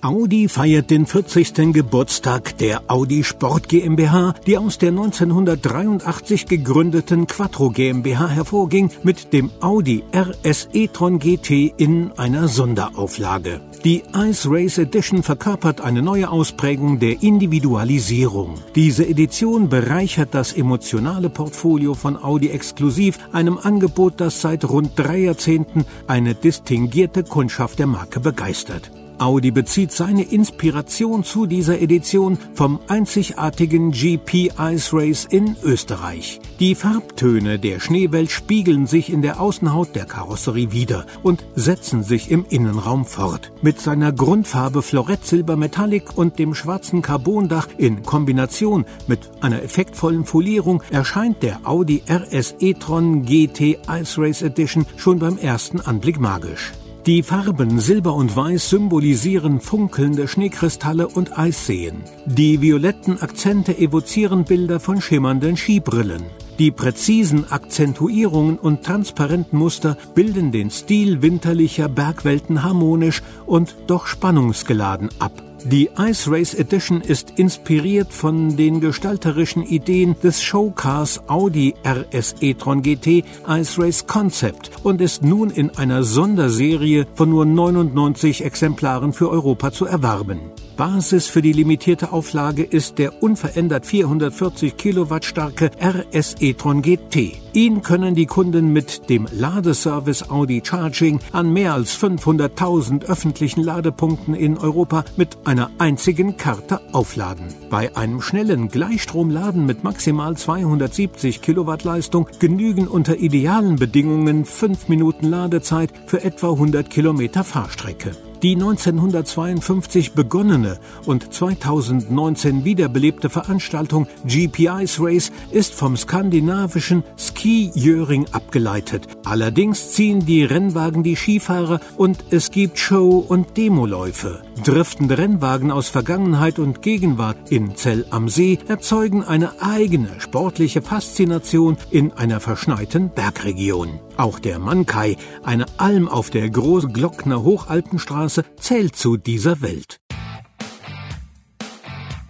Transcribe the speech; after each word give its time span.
Audi 0.00 0.46
feiert 0.46 0.92
den 0.92 1.06
40. 1.06 1.72
Geburtstag 1.72 2.56
der 2.58 2.82
Audi 2.86 3.24
Sport 3.24 3.68
GmbH, 3.68 4.32
die 4.46 4.56
aus 4.56 4.78
der 4.78 4.90
1983 4.90 6.46
gegründeten 6.46 7.26
Quattro 7.26 7.70
GmbH 7.70 8.28
hervorging, 8.28 8.90
mit 9.02 9.32
dem 9.32 9.50
Audi 9.60 10.04
RS 10.14 10.68
e-tron 10.72 11.18
GT 11.18 11.74
in 11.76 12.12
einer 12.16 12.46
Sonderauflage. 12.46 13.60
Die 13.84 14.04
Ice 14.14 14.48
Race 14.48 14.78
Edition 14.78 15.24
verkörpert 15.24 15.80
eine 15.80 16.00
neue 16.00 16.30
Ausprägung 16.30 17.00
der 17.00 17.20
Individualisierung. 17.20 18.54
Diese 18.76 19.04
Edition 19.04 19.68
bereichert 19.68 20.28
das 20.30 20.52
emotionale 20.52 21.28
Portfolio 21.28 21.94
von 21.94 22.16
Audi 22.16 22.50
exklusiv, 22.50 23.18
einem 23.32 23.58
Angebot, 23.58 24.20
das 24.20 24.40
seit 24.40 24.64
rund 24.64 24.92
drei 24.94 25.18
Jahrzehnten 25.18 25.84
eine 26.06 26.36
distinguierte 26.36 27.24
Kundschaft 27.24 27.80
der 27.80 27.88
Marke 27.88 28.20
begeistert. 28.20 28.92
Audi 29.18 29.50
bezieht 29.50 29.92
seine 29.92 30.22
Inspiration 30.22 31.24
zu 31.24 31.46
dieser 31.46 31.80
Edition 31.80 32.38
vom 32.54 32.78
einzigartigen 32.88 33.90
GP 33.90 34.52
Ice 34.58 34.96
Race 34.96 35.26
in 35.28 35.56
Österreich. 35.62 36.40
Die 36.60 36.74
Farbtöne 36.74 37.58
der 37.58 37.80
Schneewelt 37.80 38.30
spiegeln 38.30 38.86
sich 38.86 39.12
in 39.12 39.22
der 39.22 39.40
Außenhaut 39.40 39.94
der 39.94 40.06
Karosserie 40.06 40.72
wieder 40.72 41.06
und 41.22 41.44
setzen 41.54 42.02
sich 42.02 42.30
im 42.30 42.44
Innenraum 42.48 43.04
fort. 43.04 43.52
Mit 43.60 43.80
seiner 43.80 44.12
Grundfarbe 44.12 44.82
Florett 44.82 45.26
Silber 45.26 45.56
Metallic 45.56 46.16
und 46.16 46.38
dem 46.38 46.54
schwarzen 46.54 47.02
Carbondach 47.02 47.68
in 47.76 48.02
Kombination 48.02 48.84
mit 49.06 49.30
einer 49.40 49.62
effektvollen 49.62 50.24
Folierung 50.24 50.82
erscheint 50.90 51.42
der 51.42 51.60
Audi 51.64 52.02
RS 52.08 52.54
e-tron 52.60 53.24
GT 53.24 53.78
Ice 53.88 54.20
Race 54.20 54.42
Edition 54.42 54.86
schon 54.96 55.18
beim 55.18 55.38
ersten 55.38 55.80
Anblick 55.80 56.20
magisch. 56.20 56.72
Die 57.08 57.22
Farben 57.22 57.80
Silber 57.80 58.12
und 58.12 58.36
Weiß 58.36 58.68
symbolisieren 58.68 59.62
funkelnde 59.62 60.28
Schneekristalle 60.28 61.08
und 61.08 61.38
Eisseen. 61.38 62.02
Die 62.26 62.60
violetten 62.60 63.22
Akzente 63.22 63.78
evozieren 63.78 64.44
Bilder 64.44 64.78
von 64.78 65.00
schimmernden 65.00 65.56
Skibrillen. 65.56 66.24
Die 66.58 66.70
präzisen 66.70 67.50
Akzentuierungen 67.50 68.58
und 68.58 68.82
transparenten 68.82 69.58
Muster 69.58 69.96
bilden 70.14 70.52
den 70.52 70.70
Stil 70.70 71.22
winterlicher 71.22 71.88
Bergwelten 71.88 72.62
harmonisch 72.62 73.22
und 73.46 73.74
doch 73.86 74.06
spannungsgeladen 74.06 75.08
ab. 75.18 75.47
Die 75.70 75.90
Ice 75.98 76.30
Race 76.30 76.54
Edition 76.54 77.02
ist 77.02 77.34
inspiriert 77.36 78.10
von 78.10 78.56
den 78.56 78.80
gestalterischen 78.80 79.62
Ideen 79.62 80.16
des 80.22 80.42
Showcars 80.42 81.20
Audi 81.28 81.74
RS 81.84 82.36
e-tron 82.40 82.80
GT 82.80 83.22
Ice 83.46 83.78
Race 83.78 84.06
Concept 84.06 84.70
und 84.82 85.02
ist 85.02 85.22
nun 85.22 85.50
in 85.50 85.68
einer 85.76 86.04
Sonderserie 86.04 87.06
von 87.12 87.28
nur 87.28 87.44
99 87.44 88.46
Exemplaren 88.46 89.12
für 89.12 89.28
Europa 89.28 89.70
zu 89.70 89.84
erwerben. 89.84 90.40
Basis 90.78 91.26
für 91.26 91.42
die 91.42 91.52
limitierte 91.52 92.12
Auflage 92.12 92.62
ist 92.62 92.98
der 92.98 93.20
unverändert 93.20 93.84
440 93.84 94.76
Kilowatt 94.76 95.24
starke 95.24 95.72
RS 95.82 96.36
e-tron 96.38 96.82
GT. 96.82 97.32
Ihn 97.52 97.82
können 97.82 98.14
die 98.14 98.26
Kunden 98.26 98.72
mit 98.72 99.10
dem 99.10 99.26
Ladeservice 99.32 100.30
Audi 100.30 100.62
Charging 100.64 101.18
an 101.32 101.52
mehr 101.52 101.74
als 101.74 102.00
500.000 102.00 103.06
öffentlichen 103.06 103.64
Ladepunkten 103.64 104.34
in 104.34 104.56
Europa 104.56 105.04
mit 105.16 105.38
einer 105.44 105.72
einzigen 105.78 106.36
Karte 106.36 106.80
aufladen. 106.92 107.52
Bei 107.70 107.96
einem 107.96 108.22
schnellen 108.22 108.68
Gleichstromladen 108.68 109.66
mit 109.66 109.82
maximal 109.82 110.36
270 110.36 111.42
Kilowatt 111.42 111.82
Leistung 111.82 112.28
genügen 112.38 112.86
unter 112.86 113.16
idealen 113.18 113.74
Bedingungen 113.74 114.44
5 114.44 114.86
Minuten 114.86 115.26
Ladezeit 115.26 115.90
für 116.06 116.22
etwa 116.22 116.52
100 116.52 116.88
Kilometer 116.88 117.42
Fahrstrecke. 117.42 118.12
Die 118.42 118.54
1952 118.54 120.12
begonnene 120.12 120.78
und 121.06 121.34
2019 121.34 122.64
wiederbelebte 122.64 123.30
Veranstaltung 123.30 124.06
GPI's 124.24 125.00
Race 125.00 125.32
ist 125.50 125.74
vom 125.74 125.96
skandinavischen 125.96 127.02
Ski 127.16 127.72
Jöring 127.74 128.26
abgeleitet. 128.30 129.08
Allerdings 129.24 129.90
ziehen 129.90 130.24
die 130.24 130.44
Rennwagen 130.44 131.02
die 131.02 131.16
Skifahrer 131.16 131.80
und 131.96 132.26
es 132.30 132.52
gibt 132.52 132.78
Show- 132.78 133.24
und 133.26 133.56
Demoläufe. 133.56 134.42
Driftende 134.64 135.18
Rennwagen 135.18 135.72
aus 135.72 135.88
Vergangenheit 135.88 136.60
und 136.60 136.80
Gegenwart 136.80 137.50
in 137.50 137.74
Zell 137.74 138.06
am 138.10 138.28
See 138.28 138.60
erzeugen 138.68 139.24
eine 139.24 139.60
eigene 139.60 140.20
sportliche 140.20 140.80
Faszination 140.80 141.76
in 141.90 142.12
einer 142.12 142.38
verschneiten 142.38 143.10
Bergregion. 143.10 143.98
Auch 144.18 144.40
der 144.40 144.58
Mankai, 144.58 145.16
eine 145.44 145.66
Alm 145.78 146.08
auf 146.08 146.28
der 146.30 146.50
Großglockner 146.50 147.42
Hochalpenstraße, 147.44 148.44
zählt 148.58 148.96
zu 148.96 149.16
dieser 149.16 149.62
Welt. 149.62 150.00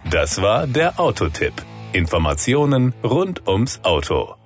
Das 0.09 0.41
war 0.41 0.67
der 0.67 0.99
Autotipp. 0.99 1.53
Informationen 1.91 2.93
rund 3.03 3.47
ums 3.47 3.79
Auto. 3.83 4.38